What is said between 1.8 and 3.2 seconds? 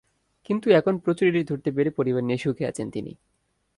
পরিবার নিয়ে সুখে আছেন তিনি।